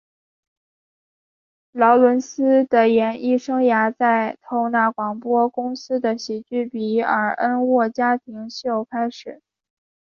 [1.73, 9.43] 劳伦斯的演艺生涯在透纳广播公司的喜剧比尔恩格沃家庭秀开始。